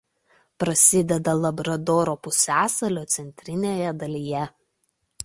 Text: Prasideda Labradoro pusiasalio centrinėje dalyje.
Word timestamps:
Prasideda 0.61 1.35
Labradoro 1.41 2.15
pusiasalio 2.29 3.05
centrinėje 3.17 3.93
dalyje. 4.05 4.43